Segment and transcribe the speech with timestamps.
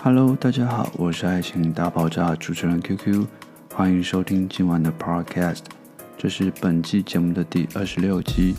[0.00, 3.26] Hello，大家好，我是爱情大爆炸主持人 QQ，
[3.74, 5.62] 欢迎收听今晚的 Podcast，
[6.16, 8.54] 这是本季节目的第二十六集。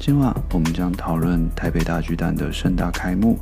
[0.00, 3.38] 今晚我们将讨论台北大巨蛋的盛大开幕，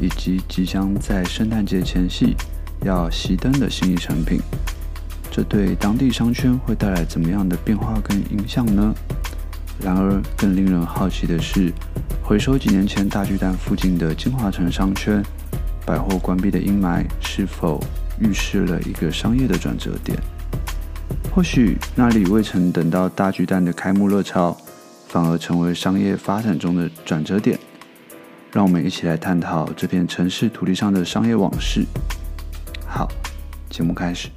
[0.00, 2.34] 以及即将在圣诞节前夕
[2.82, 4.40] 要熄灯的信义诚品，
[5.30, 8.92] 这对当地商圈会带来怎么样的变化跟影响呢？
[9.80, 11.72] 然而，更令人好奇的是，
[12.24, 15.22] 回首几年前大巨蛋附近的京华城商圈，
[15.86, 17.80] 百货关闭的阴霾是否
[18.20, 20.18] 预示了一个商业的转折点？
[21.32, 24.54] 或许那里未曾等到大巨蛋的开幕热潮。
[25.08, 27.56] 反而成为商业发展中的转折点，
[28.52, 31.86] 让我们一起来探讨这片城市土地上的商业往事。
[32.86, 33.08] 好，
[33.70, 34.28] 节目开始。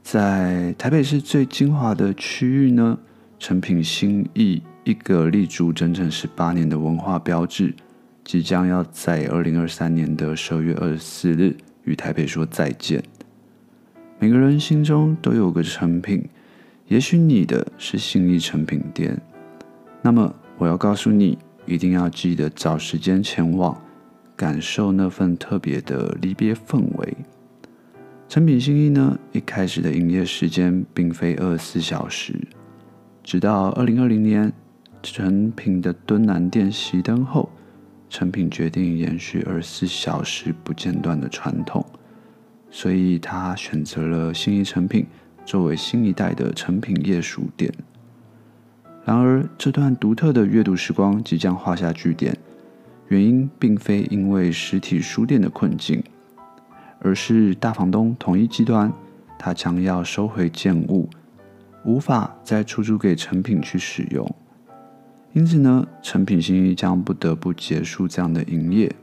[0.00, 2.96] 在台北市最精华的区域呢，
[3.38, 7.74] 诚品新义一个立足整整十八年的文化标志，
[8.24, 13.02] 即将要在二零二三年的十二月二十四日与台北说再见。
[14.18, 16.24] 每个人心中都有个成品，
[16.86, 19.20] 也许你的是信义成品店。
[20.00, 23.80] 那么我要告诉你，一定要记得找时间前往，
[24.36, 27.16] 感受那份特别的离别氛围。
[28.28, 32.34] 成品信义呢，一开始的营业时间并非二十四小时，
[33.22, 34.52] 直到二零二零年，
[35.02, 37.50] 成品的敦南店熄灯后，
[38.12, 41.82] 诚品决定延续二十四小时不间断的传统，
[42.70, 45.06] 所以他选择了新一诚品
[45.46, 47.72] 作为新一代的诚品夜书店。
[49.06, 52.36] 然而，这段独特的阅读时光即将画下句点。
[53.08, 56.04] 原因并非因为实体书店的困境，
[57.00, 58.92] 而是大房东统一集团，
[59.38, 61.08] 他将要收回建物，
[61.86, 64.30] 无法再出租给诚品去使用。
[65.34, 68.94] 因此呢，诚品新义将不得不结束这样的营业。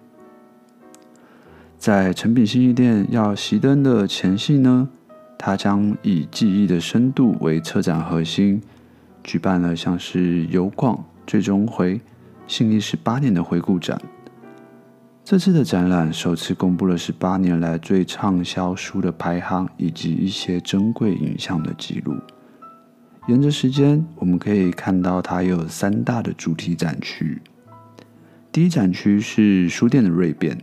[1.78, 4.90] 在诚品新义店要熄灯的前夕呢，
[5.38, 8.62] 他将以记忆的深度为策展核心。
[9.23, 12.00] 举办了像是游逛、最终回、
[12.48, 14.02] 信义十八年的回顾展。
[15.23, 22.16] 这次的展览首次公布了十八年来最畅销书的排行，以及一些珍贵影像的记录。
[23.30, 27.40] 沿着时间，我们可以看到它有三大的主题展区。
[28.52, 30.58] 第一展区是书店的锐变，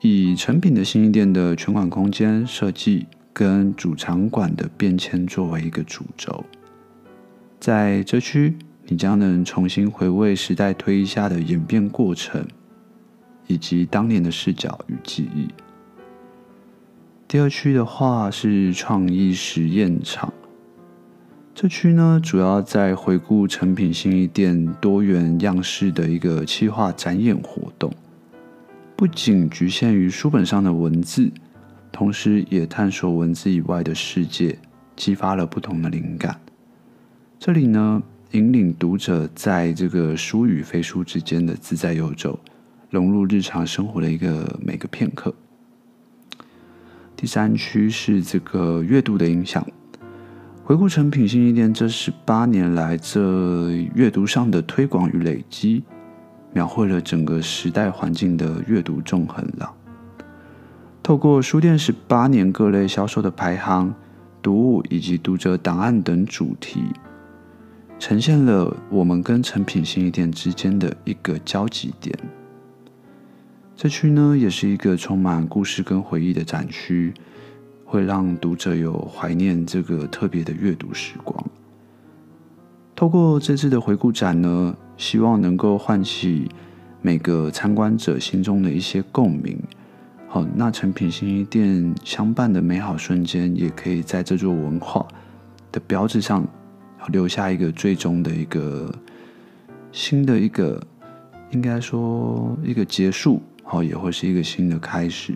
[0.00, 6.44] 以成品的新义店的全馆空间设计跟主场馆的变迁作为一个主轴。
[7.58, 8.56] 在这区，
[8.86, 12.46] 你将能重新回味时代推移下的演变过程，
[13.48, 15.48] 以及当年的视角与记忆。
[17.26, 20.32] 第二区的话是创意实验场，
[21.54, 27.92] 这区呢主要在回顾成品新义店多元样式的一个企划展演活动，
[28.96, 31.30] 不仅局限于书本上的文字，
[31.92, 34.58] 同时也探索文字以外的世界，
[34.96, 36.40] 激发了不同的灵感。
[37.38, 42.40] 这里呢，引领读者在这个书与非书之间的自在游走，
[42.90, 45.32] 融入日常生活的一个每个片刻。
[47.14, 49.64] 第三区是这个阅读的影响，
[50.66, 55.84] 回顾成品新义店这十八年来这阅读上的推广与累积，
[56.54, 59.70] 描绘了整个时代环境的阅读纵横廊。
[61.02, 63.94] 透过书店十八年各类销售的排行、
[64.40, 66.84] 读物以及读者档案等主题。
[67.98, 72.18] 呈现了我们跟成品新义店之间的一个交集点。
[73.76, 77.12] 这区呢，也是一个充满故事跟回忆的展区，
[77.94, 81.44] 会让读者有怀念这个特别的阅读时光。
[82.96, 86.50] 透过这次的回顾展呢，希望能够唤起
[87.02, 89.56] 每个参观者心中的一些共鸣。
[90.26, 95.06] 好，那诚品新一店相伴的美好瞬间，也可以在这座文化
[95.70, 96.44] 的标志上。
[97.12, 98.92] 留下一个最终的一个
[99.92, 100.84] 新的一个，
[101.52, 105.32] 应该说一个结束，好，也会是一个新的开始。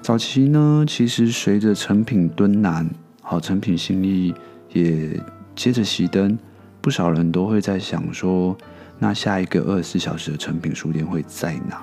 [0.00, 2.88] 早期呢，其实随着成品敦南，
[3.20, 4.32] 好，成品信义
[4.72, 5.20] 也
[5.54, 6.38] 接着熄灯，
[6.80, 8.56] 不少人都会在想说，
[8.98, 11.82] 那下一个二十四小时的成品书店会在哪？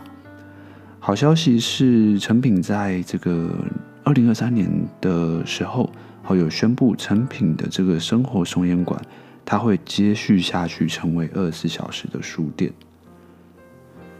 [0.99, 3.51] 好消息是，成品在这个
[4.03, 4.69] 二零二三年
[5.01, 5.91] 的时候。
[6.23, 8.99] 好，有宣布成品的这个生活松烟馆，
[9.45, 12.73] 它会接续下去，成为二十四小时的书店。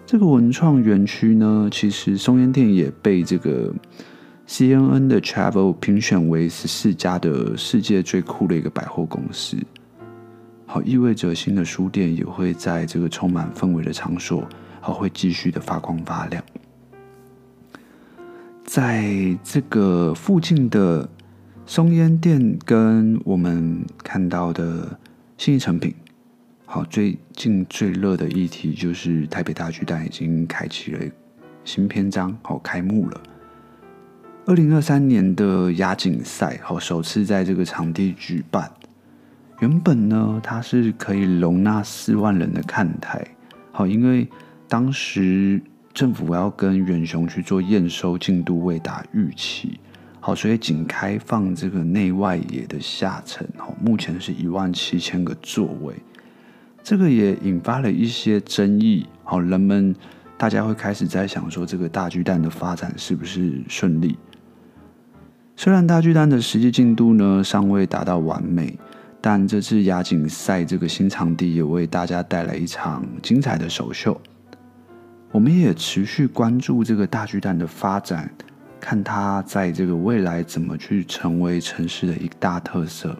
[0.05, 3.73] 这个文创园区呢，其实松烟店也被这个
[4.47, 9.57] CNN 的 Travel 评选为十四家的世界最酷的一个百货公司。
[10.67, 14.47] 好，意味着新的书店也会在这个充满氛围的场所，
[14.79, 16.43] 好，会继续的发光发亮。
[18.63, 21.09] 在这个附近的
[21.65, 24.99] 松烟店，跟我们看到的
[25.37, 25.95] 新艺成品，
[26.67, 30.99] 好，最近最热的议题就是台北大巨蛋已经开启了
[31.63, 33.21] 新篇章，好，开幕了。
[34.47, 38.69] 二零二三年的亚锦赛，好，首次在这个场地举办。
[39.59, 43.25] 原本呢，它是可以容纳四万人的看台，
[43.71, 44.27] 好，因为
[44.67, 45.61] 当时
[45.93, 49.79] 政府要跟远雄去做验收进度未达预期，
[50.19, 55.95] 好，所以仅开放这个内外野的下层，好，目前是一万七千个座位，
[56.85, 59.95] 这个也引发了一些争议，好，人们
[60.37, 64.15] 大家会开始在想说，这个大巨蛋的发展是不是顺利？
[65.55, 68.77] 虽然大巨蛋的实际进度呢尚未达到完美，
[69.19, 74.21] 但这次亚锦赛这个新场地也为大家带来一场精彩的首秀。
[75.31, 78.31] 我们也持续关注这个大巨蛋的发展，
[78.79, 83.17] 看它在这个未来怎么去成为城市的一大特色。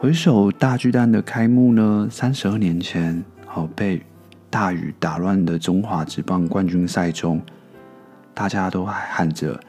[0.00, 4.02] 回首大巨蛋的开幕呢，三十二年前，好被
[4.48, 7.38] 大雨打乱的中华职棒冠军赛中，
[8.32, 9.60] 大家都还喊着。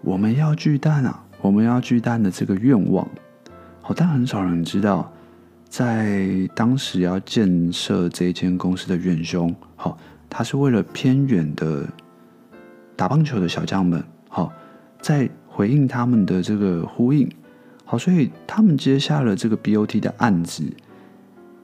[0.00, 1.24] 我们要巨蛋啊！
[1.40, 3.04] 我们要巨蛋的这个愿望，
[3.80, 5.12] 好，但很少人知道，
[5.68, 9.98] 在当时要建设这间公司的远凶，好，
[10.30, 11.84] 他是为了偏远的
[12.94, 14.52] 打棒球的小将们，好，
[15.00, 17.28] 在回应他们的这个呼应，
[17.92, 20.64] 好，所以他们接下了这个 BOT 的案子，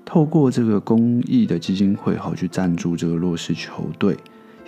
[0.04, 4.14] 透过这个公益的基金会，好，去赞助这个弱势球队，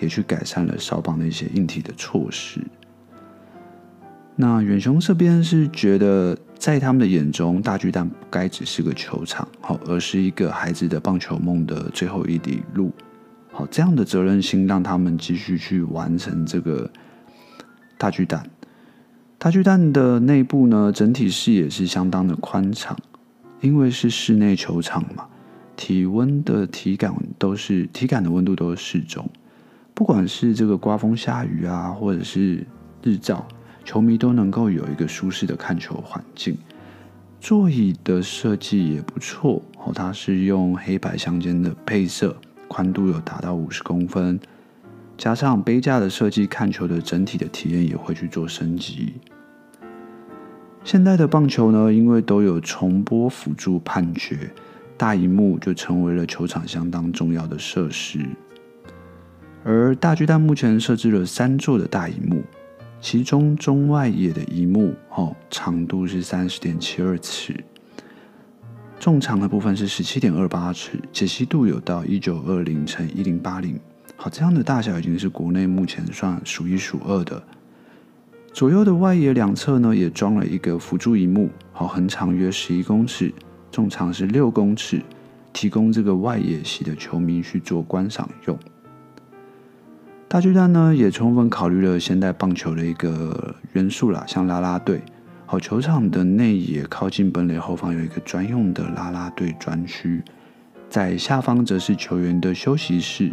[0.01, 2.63] 也去改善了少棒的一些硬体的措施。
[4.37, 12.91] 那远雄这边是觉得，在他们的眼中，大巨蛋不该只是个球场，好，而是一个孩子的棒球梦的最后一里路，
[13.53, 16.91] 好，这样的责任心让他们继续去完成这个
[17.99, 18.43] 大巨蛋。
[19.43, 22.95] 大巨蛋的内部呢，整体视野是相当的宽敞，
[23.63, 25.27] 因为是室内球场嘛，
[25.77, 29.27] 体温的体感都是体感的温度都是适中，
[29.95, 32.67] 不管是这个刮风下雨啊，或者是
[33.03, 33.49] 日照。
[33.83, 36.55] 球迷都能够有一个舒适的看球环境，
[37.41, 39.91] 座椅的设计也不错哦。
[39.95, 42.37] 它是用黑白相间的配色，
[42.69, 44.39] 宽度有达到五十公分，
[45.21, 49.13] 加上杯架的设计，看球的整体的体验也会去做升级。
[50.83, 54.51] 现代的棒球呢，因为都有重播辅助判决，
[54.97, 58.27] 大荧幕就成为了球场相当重要的设施。
[59.63, 62.43] 而大巨蛋目前设置了三座的大荧幕。
[62.99, 67.63] 其中中外野的荧幕，哦，长度是三十点七二尺，
[68.99, 73.79] 纵长的部分是十七点二八尺，解析度有到一九二零乘一零八零，
[74.23, 77.43] 好，这样的大小已经是国内目前算数一数二的。
[78.53, 83.33] 左右的外野两侧呢，也装了一个辅助荧幕，好，横长约十一公尺，
[83.73, 85.01] 纵长是六公尺，
[85.55, 88.59] 提供这个外野席的球迷去做观赏用。
[90.29, 95.01] 大巨蛋呢，也充分考虑了现代棒球的一个元素啦，像啦啦队。
[95.47, 100.23] 好，球场的内野靠近本垒后方有一个专用的啦啦队专区，
[100.91, 103.33] 在下方则是球员的休息室。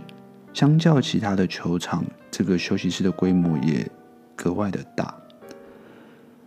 [0.58, 3.88] 相较其他的球场，这个休息室的规模也
[4.36, 5.14] 格外的大。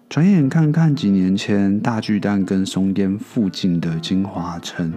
[0.08, 4.92] 转眼看看几年前大巨蛋跟松烟附近的金华城，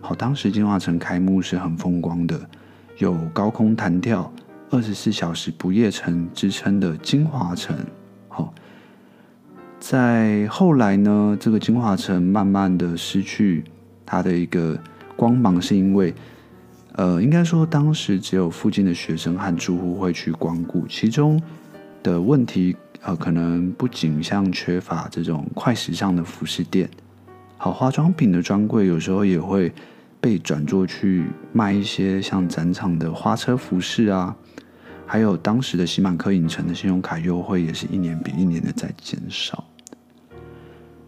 [0.00, 2.40] 好，当时金华城开幕是很风光的，
[2.96, 4.32] 有高空弹跳。
[4.70, 7.76] 二十四小时不夜城之称的金华城，
[8.28, 8.54] 好，
[9.78, 13.62] 在后来呢，这个金华城慢慢的失去
[14.06, 14.78] 它的一个
[15.16, 16.14] 光芒，是因为，
[16.96, 21.42] 呃，应该说当时只有附近的学生和住户会去光顾，其中
[22.04, 26.88] 的问题，呃，可能不仅像缺乏这种快时尚的服饰店，
[27.56, 29.72] 好，化妆品的专柜有时候也会
[30.20, 34.36] 被转做去卖一些像展场的花车服饰啊。
[35.06, 39.64] 还有当时的喜满客影城的信用卡优惠也是一年比一年的在减少，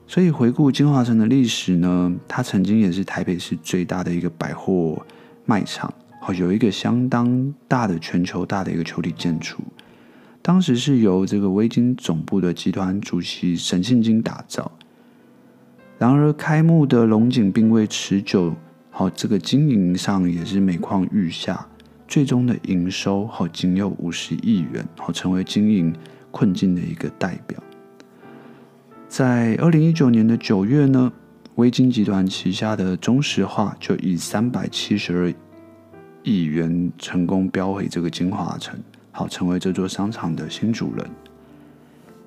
[0.07, 5.01] 所以回顾金华城的历史呢，它曾经也是台北市最大的一个百货
[5.47, 9.59] 卖场，好，有一个相当大的全球大的一个球体建筑，
[10.43, 14.73] 当时是由这个威金总部的集团主席沈庆金打造，
[15.99, 18.55] 然而开幕的龙井并未持久，
[18.91, 21.67] 好，这个经营上也是每况愈下。
[22.09, 25.93] 最终的营收好仅有五十亿元，好成为经营
[26.31, 27.61] 困境的一个代表。
[29.09, 31.13] 在二零一九年的九月呢，
[31.57, 35.33] 威金集团旗下的中石化就以三百七十二
[36.23, 38.79] 亿元成功标回这个金华城，
[39.11, 41.07] 好成为这座商场的新主人。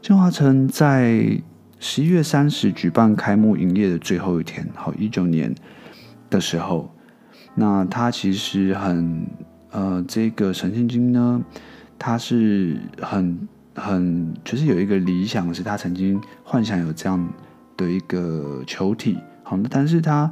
[0.02, 1.40] 金华城在
[1.80, 5.54] 十一月三十举办开幕营业的最后一天，好一九年
[6.28, 6.92] 的时候，
[7.54, 9.28] 那他其实很
[9.70, 11.40] 呃，这个神庆金呢，
[12.00, 17.32] 他是很很就是有一个理想，是他曾经幻想有这样
[17.80, 20.30] 的一个球体，好，那但是他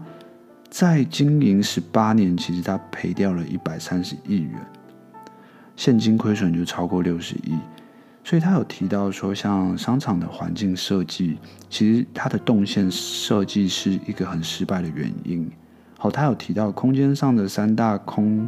[0.69, 4.53] 在经营十八年，其实他赔掉了一百三十亿元，
[5.77, 7.57] 现金亏损就超过六十亿。
[8.21, 11.37] 所以他有提到说，像商场的环境设计，
[11.69, 15.49] 其实它的动线设计是一个很失败的原因。
[15.97, 18.45] 好，他有提到空间上的三大空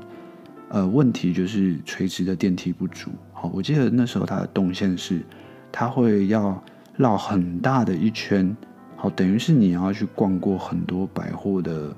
[0.68, 3.10] 呃问题，就是垂直的电梯不足。
[3.32, 5.24] 好，我记得那时候它的动线是，
[5.72, 6.62] 它会要
[6.98, 8.54] 绕很大的一圈，
[9.02, 11.96] 好，等于是你要去逛过很多百货的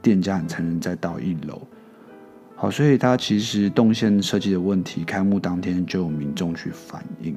[0.00, 1.60] 店家，你才能再到一楼。
[2.54, 7.36] 好，所以它其实动线设计的问题，开幕当天就有民众去反映。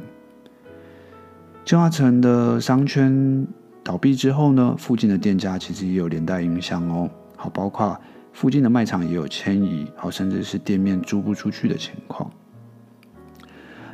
[1.65, 3.47] 京华城的商圈
[3.83, 7.09] 倒闭之后呢，附近的店家其实也有连带影响哦。
[7.35, 7.99] 好，包括
[8.33, 12.29] 附近的卖场也有迁移，好，甚至是店面租不出去的情况。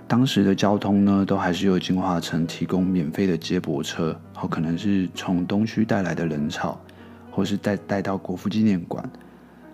[0.07, 6.79] 当时的交通呢，都还是由京华城提供免费的接驳车，好，可能是从东区带来的人潮，
[7.31, 9.03] 或是带带到国父纪念馆。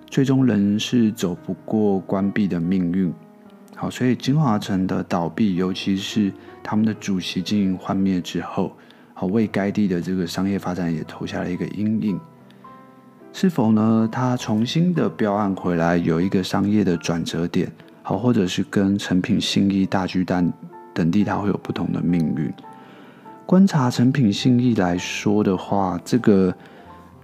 [0.10, 3.14] 最终仍是走不过关闭的命运。
[3.76, 6.32] 好，所以金华城的倒闭，尤其是
[6.64, 8.72] 他们的主席经营幻灭之后，
[9.14, 12.20] 好，为该地的这个商业发展也投下了一个阴影。
[13.32, 14.10] 是否呢？
[14.12, 17.72] 他重新的标案回来，有一个商业的转折点，
[18.10, 20.52] 好，或者是跟成品、信义、大巨蛋
[20.96, 22.52] 等地，它会有不同的命运。
[23.46, 26.52] 观察成品、信义来说的话，这个。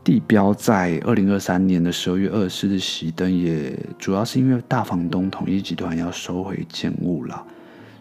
[0.04, 7.44] 地标在二零二三年的十二月二十四日熄灯，也主要是因为大房东统一集团要收回建物了，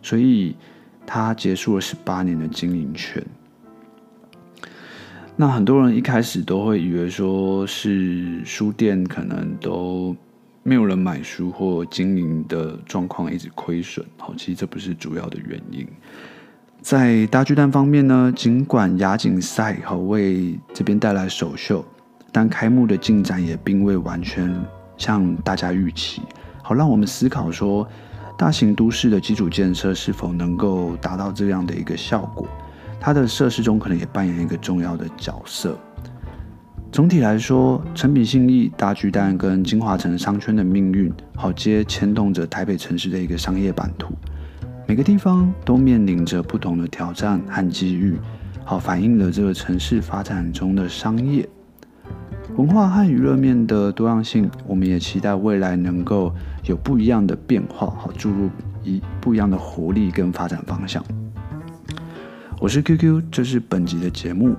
[0.02, 0.54] 所以
[1.06, 3.24] 他结束了十八年的经营权。
[5.34, 10.14] 那很多人一开始都会以为说是书店可能都
[10.64, 14.04] 没有人买书，或经营的状况一直亏损。
[14.18, 15.86] 好，其实这不是主要的原因。
[16.80, 21.84] 在大巨蛋方面呢，尽管亚锦赛好为这边带来首秀。
[22.32, 24.52] 但开幕的进展也并未完全
[24.96, 26.20] 像大家预期，
[26.64, 27.86] 好，让我们思考说，
[28.36, 32.48] 大型都市的基础建设是否能够达到这样的一个效果？
[32.98, 35.78] 它的设施中可能也扮演一个重要的角色。
[36.94, 44.14] 总体来说，诚品信义、大巨蛋跟金华城商圈的命运，好，皆牵动着台北城市的一个商业版图。
[44.86, 48.16] 每个地方都面临着不同的挑战和机遇，
[48.64, 51.48] 好，反映了这个城市发展中的商业。
[52.54, 56.32] 文化和娱乐面的多样性，我们也期待未来能够
[56.62, 58.48] 有不一样的变化，好注入
[58.84, 61.04] 一不一样的活力跟发展方向。
[62.60, 64.54] 我是 QQ，这是本集的节目，